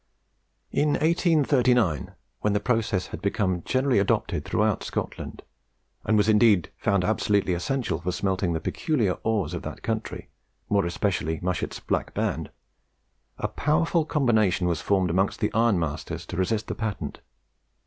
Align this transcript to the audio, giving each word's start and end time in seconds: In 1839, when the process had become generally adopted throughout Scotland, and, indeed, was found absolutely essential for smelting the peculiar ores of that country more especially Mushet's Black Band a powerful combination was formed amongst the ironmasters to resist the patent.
In 0.71 0.93
1839, 0.93 2.13
when 2.39 2.53
the 2.53 2.59
process 2.59 3.05
had 3.13 3.21
become 3.21 3.61
generally 3.65 3.99
adopted 3.99 4.43
throughout 4.43 4.83
Scotland, 4.83 5.43
and, 6.05 6.19
indeed, 6.27 6.71
was 6.79 6.83
found 6.83 7.03
absolutely 7.03 7.53
essential 7.53 8.01
for 8.01 8.11
smelting 8.11 8.53
the 8.53 8.59
peculiar 8.59 9.19
ores 9.21 9.53
of 9.53 9.61
that 9.61 9.83
country 9.83 10.29
more 10.69 10.87
especially 10.87 11.39
Mushet's 11.41 11.79
Black 11.79 12.15
Band 12.15 12.49
a 13.37 13.47
powerful 13.47 14.03
combination 14.03 14.65
was 14.67 14.81
formed 14.81 15.11
amongst 15.11 15.39
the 15.39 15.49
ironmasters 15.51 16.25
to 16.25 16.35
resist 16.35 16.65
the 16.65 16.73
patent. 16.73 17.19